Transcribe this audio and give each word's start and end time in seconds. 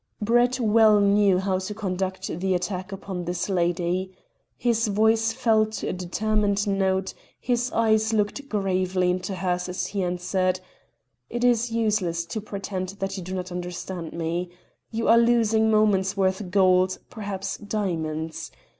Brett 0.19 0.59
well 0.59 0.99
knew 0.99 1.37
how 1.37 1.59
to 1.59 1.75
conduct 1.75 2.39
the 2.39 2.55
attack 2.55 2.91
upon 2.91 3.25
this 3.25 3.47
lady. 3.49 4.11
His 4.57 4.87
voice 4.87 5.31
fell 5.31 5.67
to 5.67 5.89
a 5.89 5.93
determined 5.93 6.65
note, 6.67 7.13
his 7.39 7.71
eyes 7.71 8.11
looked 8.11 8.49
gravely 8.49 9.11
into 9.11 9.35
hers 9.35 9.69
as 9.69 9.85
he 9.85 10.01
answered 10.01 10.59
"It 11.29 11.43
is 11.43 11.71
useless 11.71 12.25
to 12.25 12.41
pretend 12.41 12.89
that 12.97 13.15
you 13.15 13.21
do 13.21 13.35
not 13.35 13.51
understand 13.51 14.13
me. 14.13 14.49
You 14.89 15.07
are 15.07 15.19
losing 15.19 15.69
moments 15.69 16.17
worth 16.17 16.49
gold, 16.49 16.97
perhaps 17.11 17.57
diamonds! 17.57 18.49